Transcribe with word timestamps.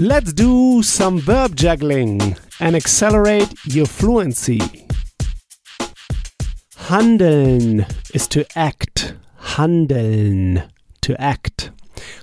Let's 0.00 0.32
do 0.32 0.80
some 0.84 1.18
verb 1.18 1.56
juggling 1.56 2.36
and 2.60 2.76
accelerate 2.76 3.52
your 3.64 3.86
fluency. 3.86 4.60
Handeln 6.86 7.84
is 8.14 8.28
to 8.28 8.46
act. 8.56 9.14
Handeln, 9.56 10.70
to 11.00 11.20
act. 11.20 11.72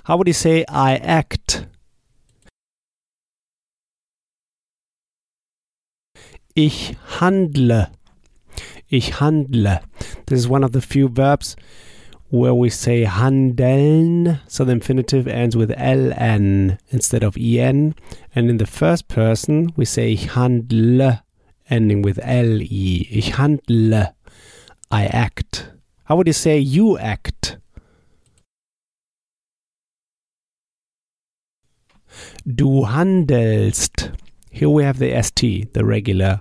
How 0.04 0.16
would 0.16 0.26
you 0.26 0.32
say 0.32 0.64
I 0.70 0.96
act? 0.96 1.66
Ich 6.54 6.96
handle. 7.18 7.88
Ich 8.88 9.20
handle. 9.20 9.80
This 10.24 10.38
is 10.38 10.48
one 10.48 10.64
of 10.64 10.72
the 10.72 10.80
few 10.80 11.08
verbs 11.08 11.56
where 12.28 12.54
we 12.54 12.68
say 12.68 13.04
handeln, 13.04 14.40
so 14.48 14.64
the 14.64 14.72
infinitive 14.72 15.28
ends 15.28 15.56
with 15.56 15.70
ln 15.70 16.78
instead 16.88 17.22
of 17.22 17.36
en. 17.36 17.94
And 18.34 18.50
in 18.50 18.56
the 18.56 18.66
first 18.66 19.08
person, 19.08 19.72
we 19.76 19.84
say 19.84 20.12
ich 20.12 20.26
handle, 20.32 21.20
ending 21.70 22.02
with 22.02 22.18
le. 22.18 22.64
Ich 22.64 23.36
handle. 23.36 24.14
I 24.90 25.06
act. 25.06 25.70
How 26.04 26.16
would 26.16 26.26
you 26.26 26.32
say 26.32 26.58
you 26.58 26.98
act? 26.98 27.58
Du 32.46 32.86
handelst. 32.86 34.12
Here 34.50 34.70
we 34.70 34.84
have 34.84 34.98
the 34.98 35.22
st, 35.22 35.72
the 35.74 35.84
regular 35.84 36.38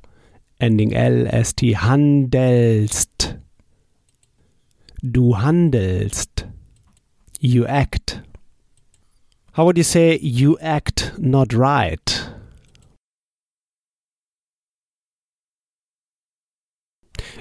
ending 0.59 0.91
lst. 0.91 1.73
Handelst. 1.75 3.37
Du 5.07 5.37
handelst. 5.37 6.47
You 7.39 7.67
act. 7.67 8.23
How 9.53 9.65
would 9.65 9.77
you 9.77 9.83
say 9.83 10.17
you 10.17 10.57
act 10.59 11.13
not 11.19 11.53
right? 11.53 12.31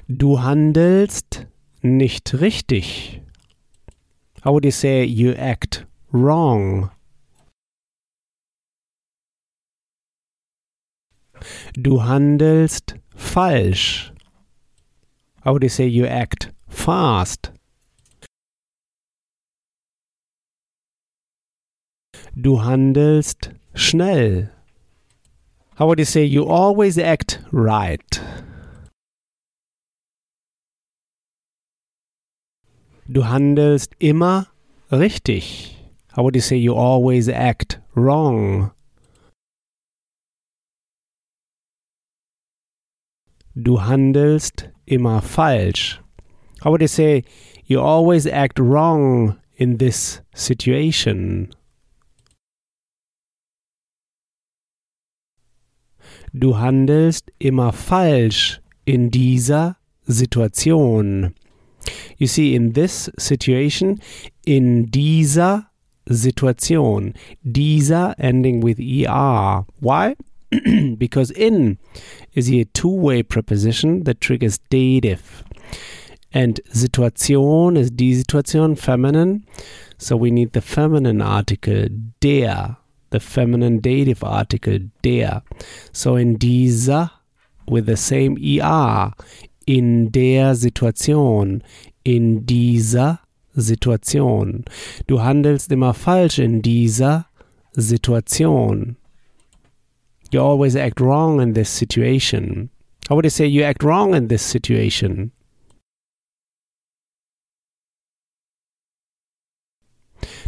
Du 0.06 0.42
handelst 0.42 1.47
nicht 1.80 2.34
richtig. 2.34 3.22
How 4.42 4.53
would 4.53 4.66
you 4.66 4.70
say 4.70 5.03
you 5.03 5.33
act 5.33 5.86
wrong? 6.12 6.91
Du 11.72 12.03
handelst 12.03 12.97
falsch. 13.16 14.12
How 15.42 15.55
would 15.55 15.62
you 15.62 15.70
say 15.70 15.86
you 15.86 16.05
act 16.05 16.53
fast? 16.69 17.53
Du 22.36 22.64
handelst 22.64 23.50
schnell. 23.74 24.50
How 25.77 25.86
would 25.86 26.00
you 26.00 26.04
say 26.04 26.24
you 26.24 26.44
always 26.44 26.98
act 26.98 27.38
right? 27.52 28.20
Du 33.06 33.22
handelst 33.22 33.94
immer 34.00 34.48
richtig. 34.91 35.76
How 36.16 36.24
would 36.24 36.34
you 36.34 36.42
say 36.42 36.56
you 36.56 36.74
always 36.74 37.28
act 37.28 37.80
wrong? 37.94 38.72
Du 43.54 43.78
handelst 43.78 44.70
immer 44.86 45.22
falsch. 45.22 46.00
How 46.62 46.72
would 46.72 46.80
you 46.82 46.88
say 46.88 47.22
you 47.66 47.80
always 47.80 48.26
act 48.26 48.58
wrong 48.58 49.38
in 49.56 49.78
this 49.78 50.20
situation? 50.34 51.54
Du 56.36 56.58
handelst 56.58 57.32
immer 57.38 57.72
falsch 57.72 58.60
in 58.84 59.10
dieser 59.12 59.77
Situation. 60.04 61.32
You 62.19 62.26
see, 62.26 62.56
in 62.56 62.72
this 62.72 63.10
situation, 63.16 64.00
in 64.44 64.91
dieser 64.91 65.69
Situation, 66.09 67.14
dieser 67.44 68.19
ending 68.19 68.62
with 68.64 68.81
er. 68.81 69.64
Why? 69.81 70.16
because 70.98 71.31
in 71.31 71.78
is 72.34 72.50
a 72.50 72.64
two-way 72.75 73.22
preposition 73.22 74.03
that 74.04 74.20
triggers 74.20 74.59
dative. 74.70 75.44
And 76.32 76.60
Situation 76.72 77.76
is 77.76 77.92
die 77.92 78.14
Situation, 78.14 78.75
feminine. 78.75 79.44
So 79.98 80.16
we 80.16 80.32
need 80.32 80.53
the 80.53 80.60
feminine 80.60 81.22
article 81.22 81.88
der, 82.20 82.76
the 83.14 83.20
feminine 83.20 83.80
dative 83.80 84.25
article 84.25 84.78
der. 85.02 85.42
So 85.92 86.16
in 86.16 86.36
dieser 86.36 87.10
with 87.66 87.86
the 87.86 87.97
same 87.97 88.36
er, 88.38 89.12
in 89.66 90.10
der 90.10 90.54
Situation, 90.54 91.62
in 92.03 92.44
dieser 92.44 93.20
Situation. 93.54 94.64
Du 95.06 95.22
handelst 95.22 95.70
immer 95.70 95.94
falsch 95.94 96.38
in 96.38 96.60
dieser 96.60 97.26
Situation. 97.72 98.97
You 100.32 100.41
always 100.41 100.74
act 100.74 101.00
wrong 101.00 101.41
in 101.41 101.54
this 101.54 101.70
situation. 101.70 102.70
How 103.08 103.14
would 103.14 103.26
I 103.26 103.28
say 103.28 103.47
you 103.47 103.62
act 103.62 103.84
wrong 103.84 104.14
in 104.14 104.28
this 104.28 104.42
situation? 104.42 105.30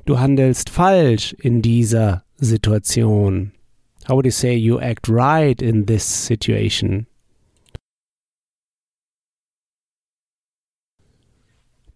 Du 0.07 0.21
handelst 0.21 0.71
falsch 0.71 1.33
in 1.33 1.63
dieser 1.63 2.23
Situation. 2.37 3.51
How 4.07 4.15
would 4.15 4.25
you 4.25 4.31
say 4.31 4.55
you 4.55 4.79
act 4.79 5.09
right 5.09 5.61
in 5.61 5.87
this 5.87 6.05
situation? 6.05 7.09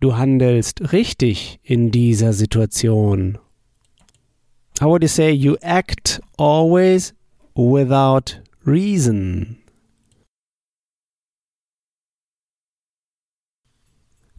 Du 0.00 0.16
handelst 0.16 0.92
richtig 0.92 1.60
in 1.62 1.92
dieser 1.92 2.32
Situation. 2.32 3.38
How 4.80 4.88
would 4.88 5.02
you 5.02 5.08
say 5.08 5.30
you 5.30 5.56
act 5.62 6.20
always 6.36 7.14
without 7.54 8.42
reason? 8.66 9.58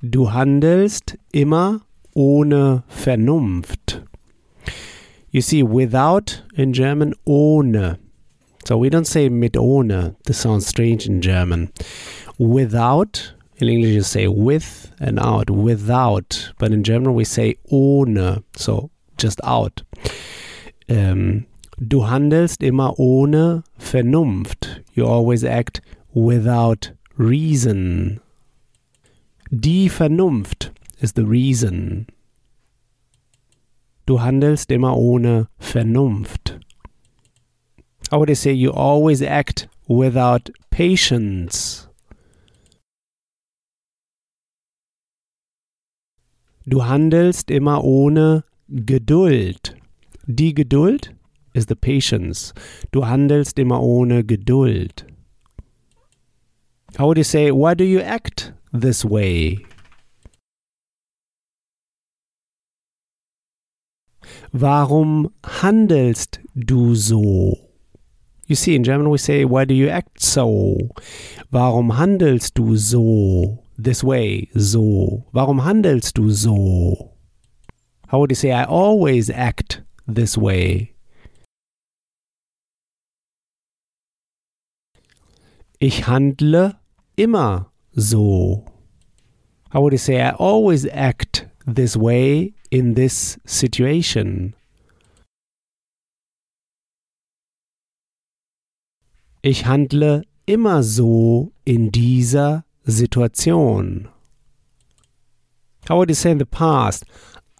Du 0.02 0.34
handelst 0.34 1.18
immer 1.32 1.86
ohne 2.16 2.84
Vernunft. 2.90 4.04
You 5.32 5.42
see, 5.42 5.64
without 5.64 6.42
in 6.56 6.74
German, 6.74 7.14
ohne. 7.26 7.98
So 8.66 8.78
we 8.78 8.90
don't 8.90 9.08
say 9.08 9.30
mit 9.30 9.54
ohne. 9.54 10.16
This 10.26 10.38
sounds 10.38 10.68
strange 10.68 11.08
in 11.08 11.22
German. 11.22 11.72
Without, 12.38 13.34
in 13.58 13.70
English 13.70 13.94
you 13.94 14.04
say 14.04 14.28
with 14.28 14.92
and 15.00 15.20
out, 15.20 15.50
without. 15.50 16.52
But 16.60 16.72
in 16.72 16.84
German 16.84 17.14
we 17.14 17.24
say 17.24 17.56
ohne. 17.72 18.44
So 18.56 18.92
just 19.18 19.40
out. 19.44 19.84
Um, 20.90 21.46
du 21.80 22.02
handelst 22.02 22.62
immer 22.62 23.00
ohne 23.00 23.64
Vernunft. 23.80 24.82
You 24.94 25.06
always 25.06 25.44
act 25.44 25.82
without 26.14 26.92
reason. 27.18 28.20
Die 29.50 29.90
Vernunft 29.90 30.71
is 31.02 31.14
the 31.14 31.26
reason. 31.26 32.08
Du 34.06 34.20
handelst 34.20 34.72
immer 34.72 34.96
ohne 34.98 35.48
Vernunft. 35.60 36.60
How 38.10 38.20
would 38.20 38.30
I 38.30 38.34
say 38.34 38.52
you 38.52 38.72
always 38.72 39.22
act 39.22 39.68
without 39.88 40.52
patience? 40.70 41.88
Du 46.66 46.84
handelst 46.86 47.50
immer 47.50 47.84
ohne 47.84 48.44
Geduld. 48.70 49.76
Die 50.28 50.54
Geduld 50.54 51.14
is 51.54 51.66
the 51.66 51.76
patience. 51.76 52.54
Du 52.92 53.06
handelst 53.06 53.58
immer 53.58 53.82
ohne 53.82 54.24
Geduld. 54.24 55.06
How 56.97 57.08
would 57.08 57.18
you 57.18 57.24
say, 57.24 57.52
why 57.52 57.74
do 57.74 57.84
you 57.84 58.00
act 58.02 58.54
this 58.74 59.04
way? 59.04 59.66
Warum 64.53 65.32
handelst 65.43 66.40
du 66.55 66.96
so? 66.96 67.55
You 68.47 68.55
see, 68.55 68.76
in 68.76 68.84
German 68.84 69.09
we 69.09 69.17
say, 69.17 69.46
why 69.46 69.64
do 69.64 69.73
you 69.73 69.88
act 69.88 70.22
so? 70.22 70.76
Warum 71.52 71.91
handelst 71.91 72.55
du 72.55 72.76
so? 72.78 73.64
This 73.78 74.03
way, 74.03 74.49
so. 74.58 75.26
Warum 75.34 75.61
handelst 75.61 76.16
du 76.16 76.32
so? 76.34 77.14
How 78.09 78.20
would 78.20 78.29
you 78.29 78.35
say, 78.35 78.52
I 78.52 78.66
always 78.66 79.29
act 79.29 79.82
this 80.05 80.38
way? 80.38 80.96
Ich 85.79 86.05
handle 86.05 86.73
immer 87.16 87.72
so. 87.96 88.66
How 89.70 89.79
would 89.82 89.94
you 89.94 89.97
say, 89.97 90.22
I 90.22 90.32
always 90.32 90.85
act 90.87 91.31
this 91.66 91.96
way 91.96 92.53
in 92.69 92.96
this 92.96 93.40
situation? 93.46 94.53
Ich 99.43 99.66
handle 99.66 100.23
immer 100.46 100.84
so 100.84 101.52
in 101.66 101.91
dieser 101.91 102.63
Situation. 102.84 104.08
How 105.87 105.97
would 105.97 106.09
you 106.09 106.16
say 106.16 106.31
in 106.31 106.37
the 106.37 106.46
past? 106.46 107.05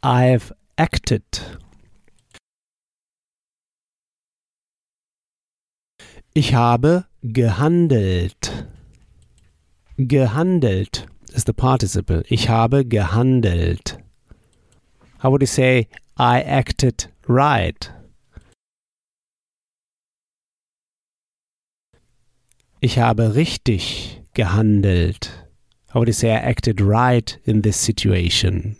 I've 0.04 0.54
acted. 0.78 1.24
Ich 6.34 6.54
habe 6.54 7.06
gehandelt. 7.24 8.68
Gehandelt 9.98 11.08
is 11.34 11.46
the 11.46 11.54
participle. 11.54 12.24
Ich 12.30 12.50
habe 12.50 12.86
gehandelt. 12.86 13.98
How 15.20 15.32
would 15.32 15.42
you 15.42 15.48
say 15.48 15.88
I 16.18 16.42
acted 16.42 17.10
right? 17.28 17.92
Ich 22.80 22.98
habe 22.98 23.36
richtig 23.36 24.22
gehandelt. 24.34 25.32
How 25.94 26.00
would 26.00 26.08
you 26.08 26.14
say 26.14 26.32
I 26.32 26.38
acted 26.38 26.82
right 26.82 27.40
in 27.46 27.62
this 27.62 27.78
situation? 27.78 28.78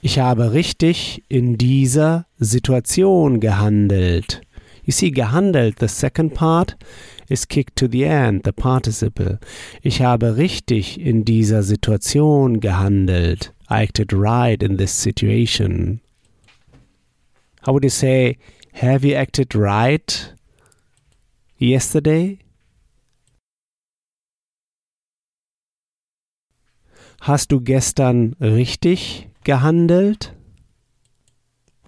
Ich 0.00 0.20
habe 0.20 0.52
richtig 0.52 1.24
in 1.28 1.58
dieser 1.58 2.26
Situation 2.38 3.40
gehandelt. 3.40 4.40
You 4.84 4.92
see, 4.92 5.10
gehandelt, 5.10 5.80
the 5.80 5.88
second 5.88 6.34
part, 6.34 6.76
is 7.28 7.46
kicked 7.46 7.76
to 7.76 7.88
the 7.88 8.04
end, 8.04 8.44
the 8.44 8.52
participle. 8.52 9.38
Ich 9.82 10.00
habe 10.00 10.36
richtig 10.36 11.00
in 11.00 11.24
dieser 11.24 11.62
Situation 11.62 12.60
gehandelt. 12.60 13.52
I 13.68 13.82
acted 13.82 14.12
right 14.12 14.62
in 14.62 14.76
this 14.76 14.92
situation. 14.92 16.00
How 17.62 17.72
would 17.72 17.84
you 17.84 17.90
say, 17.90 18.38
have 18.74 19.04
you 19.04 19.16
acted 19.16 19.54
right 19.54 20.32
yesterday? 21.58 22.38
Hast 27.22 27.50
du 27.50 27.60
gestern 27.60 28.36
richtig 28.40 29.28
gehandelt? 29.42 30.32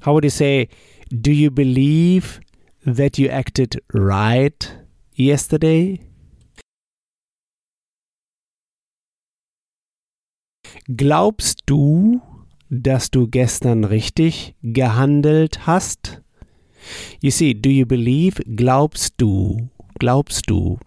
How 0.00 0.14
would 0.14 0.24
you 0.24 0.30
say, 0.30 0.68
do 1.10 1.30
you 1.30 1.50
believe 1.50 2.40
that 2.84 3.18
you 3.18 3.28
acted 3.28 3.80
right 3.92 4.72
yesterday? 5.18 6.00
Glaubst 10.96 11.62
du, 11.66 12.20
dass 12.70 13.10
du 13.10 13.28
gestern 13.28 13.84
richtig 13.84 14.54
gehandelt 14.62 15.66
hast? 15.66 16.22
You 17.20 17.30
see, 17.30 17.54
do 17.54 17.68
you 17.68 17.84
believe? 17.84 18.42
Glaubst 18.56 19.14
du? 19.18 19.68
Glaubst 19.98 20.48
du? 20.48 20.78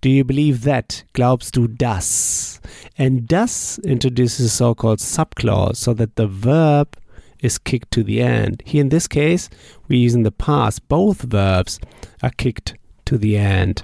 Do 0.00 0.08
you 0.08 0.24
believe 0.24 0.64
that? 0.64 1.04
Glaubst 1.12 1.56
du 1.56 1.66
das? 1.66 2.60
And 2.96 3.30
dass 3.30 3.78
introduces 3.78 4.46
a 4.46 4.48
so-called 4.48 5.00
subclause 5.00 5.76
so 5.76 5.94
that 5.94 6.10
the 6.16 6.28
verb 6.28 6.96
is 7.40 7.62
kicked 7.62 7.90
to 7.92 8.02
the 8.02 8.20
end. 8.20 8.62
Here 8.64 8.80
in 8.80 8.90
this 8.90 9.08
case, 9.08 9.48
we're 9.88 10.04
using 10.04 10.24
the 10.24 10.32
past. 10.32 10.88
Both 10.88 11.22
verbs 11.22 11.80
are 12.22 12.32
kicked 12.36 12.74
to 13.08 13.18
the 13.18 13.36
end. 13.36 13.82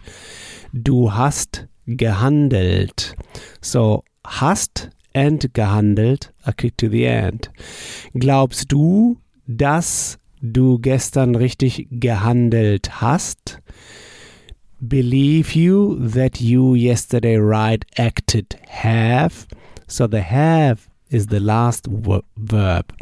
Du 0.73 1.13
hast 1.13 1.67
gehandelt. 1.87 3.15
So 3.61 4.05
hast 4.27 4.91
and 5.15 5.53
gehandelt 5.55 6.31
are 6.45 6.55
to 6.77 6.89
the 6.89 7.07
end. 7.07 7.51
Glaubst 8.19 8.71
du, 8.71 9.17
dass 9.47 10.19
du 10.43 10.79
gestern 10.79 11.35
richtig 11.35 11.87
gehandelt 11.91 13.01
hast? 13.01 13.61
Believe 14.81 15.55
you 15.55 15.97
that 15.99 16.41
you 16.41 16.75
yesterday 16.75 17.39
right 17.39 17.85
acted 17.97 18.57
have? 18.69 19.47
So 19.87 20.07
the 20.07 20.21
have 20.21 20.89
is 21.09 21.29
the 21.29 21.41
last 21.41 21.87
verb. 22.37 22.93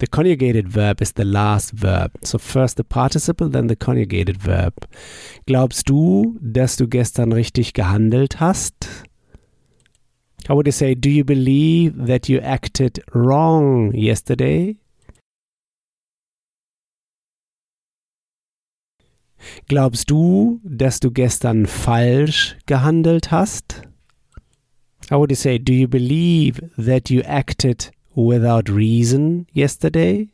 The 0.00 0.06
conjugated 0.06 0.66
verb 0.66 1.02
is 1.02 1.12
the 1.12 1.26
last 1.26 1.72
verb. 1.72 2.12
So 2.22 2.38
first 2.38 2.78
the 2.78 2.84
participle, 2.84 3.50
then 3.50 3.66
the 3.66 3.76
conjugated 3.76 4.38
verb. 4.42 4.74
Glaubst 5.46 5.90
du, 5.90 6.38
dass 6.40 6.76
du 6.76 6.88
gestern 6.88 7.32
richtig 7.32 7.74
gehandelt 7.74 8.40
hast? 8.40 9.04
How 10.48 10.56
would 10.56 10.66
you 10.66 10.72
say, 10.72 10.94
do 10.94 11.10
you 11.10 11.22
believe 11.22 12.06
that 12.06 12.30
you 12.30 12.40
acted 12.40 13.02
wrong 13.12 13.92
yesterday? 13.92 14.78
Glaubst 19.68 20.10
du, 20.10 20.60
dass 20.64 20.98
du 21.00 21.10
gestern 21.10 21.66
falsch 21.66 22.56
gehandelt 22.64 23.30
hast? 23.30 23.82
How 25.10 25.18
would 25.18 25.30
you 25.30 25.36
say, 25.36 25.58
do 25.58 25.74
you 25.74 25.88
believe 25.88 26.62
that 26.78 27.10
you 27.10 27.20
acted 27.22 27.90
without 28.14 28.68
reason 28.68 29.46
yesterday? 29.52 30.28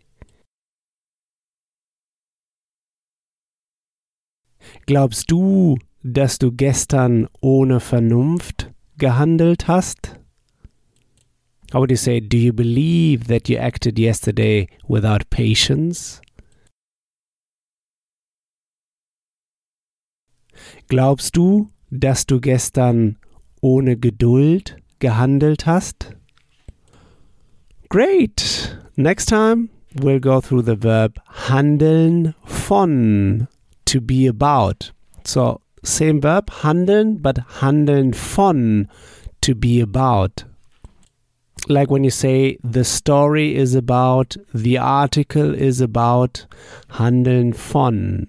Glaubst 4.87 5.31
du, 5.31 5.79
dass 6.03 6.39
du 6.39 6.53
gestern 6.53 7.29
ohne 7.41 7.81
Vernunft 7.81 8.73
gehandelt 8.99 9.69
hast? 9.69 10.19
How 11.73 11.81
would 11.81 11.91
you 11.91 11.97
say, 11.97 12.21
do 12.21 12.37
you 12.37 12.53
believe 12.53 13.27
that 13.27 13.49
you 13.49 13.59
acted 13.59 13.99
yesterday 13.99 14.69
without 14.87 15.29
patience? 15.31 16.21
Glaubst 20.89 21.37
du, 21.37 21.69
dass 21.91 22.27
du 22.27 22.41
gestern 22.41 23.19
ohne 23.61 23.97
Geduld 23.97 24.77
gehandelt 25.01 25.67
hast? 25.67 26.15
Great! 27.97 28.77
Next 28.99 29.25
time 29.25 29.71
we'll 29.95 30.19
go 30.19 30.43
through 30.43 30.61
the 30.69 30.77
verb 30.77 31.19
handeln 31.49 32.35
von, 32.45 33.49
to 33.87 34.01
be 34.03 34.27
about. 34.27 34.91
So, 35.25 35.63
same 35.83 36.21
verb, 36.21 36.51
handeln, 36.51 37.23
but 37.23 37.37
handeln 37.61 38.15
von, 38.15 38.91
to 39.41 39.55
be 39.55 39.81
about. 39.81 40.45
Like 41.69 41.91
when 41.91 42.05
you 42.05 42.11
say 42.11 42.59
the 42.63 42.85
story 42.85 43.57
is 43.57 43.75
about, 43.75 44.37
the 44.53 44.77
article 44.77 45.55
is 45.55 45.81
about, 45.81 46.45
handeln 46.91 47.55
von. 47.55 48.29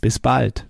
Bis 0.00 0.18
bald. 0.18 0.66